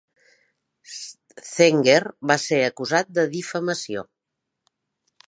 [1.49, 1.99] Zenger
[2.31, 4.07] va ser acusat de difamació.